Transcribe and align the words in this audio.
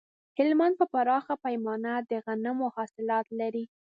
هلمند 0.37 0.75
په 0.79 0.85
پراخه 0.93 1.33
پیمانه 1.45 1.93
د 2.09 2.11
غنمو 2.25 2.67
حاصلات 2.75 3.25
لري 3.39 3.63